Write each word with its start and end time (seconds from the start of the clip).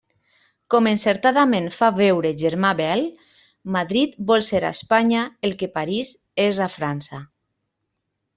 Com 0.73 0.87
encertadament 0.91 1.67
fa 1.75 1.89
veure 1.99 2.31
Germà 2.43 2.71
Bel, 2.79 3.03
Madrid 3.75 4.17
vol 4.33 4.45
ser 4.49 4.63
a 4.63 4.73
Espanya 4.79 5.27
el 5.51 5.55
que 5.61 5.71
París 5.77 6.15
és 6.49 6.63
a 6.69 6.73
França. 6.79 7.23